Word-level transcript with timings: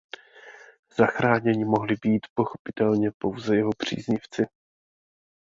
Zachráněni 0.97 1.65
mohli 1.65 1.95
být 1.95 2.27
pochopitelně 2.33 3.11
pouze 3.17 3.55
jeho 3.55 3.69
příznivci. 3.77 4.45